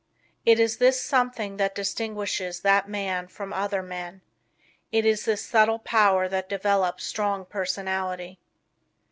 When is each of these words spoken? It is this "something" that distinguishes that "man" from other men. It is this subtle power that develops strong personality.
It 0.47 0.59
is 0.59 0.77
this 0.77 0.99
"something" 0.99 1.57
that 1.57 1.75
distinguishes 1.75 2.61
that 2.61 2.89
"man" 2.89 3.27
from 3.27 3.53
other 3.53 3.83
men. 3.83 4.21
It 4.91 5.05
is 5.05 5.25
this 5.25 5.45
subtle 5.45 5.77
power 5.77 6.27
that 6.27 6.49
develops 6.49 7.03
strong 7.03 7.45
personality. 7.45 8.39